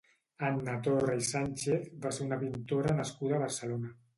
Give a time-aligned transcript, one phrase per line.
[0.45, 3.97] Anna Torra i Sánchez va ser una pintora nascuda a Barcelona.